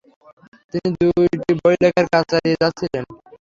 তিনি 0.71 0.89
দু্ইটি 0.99 1.51
বই 1.59 1.75
লেখার 1.83 2.05
কাজ 2.13 2.23
চালিয়ে 2.31 2.59
যাচ্ছিলেন। 2.61 3.03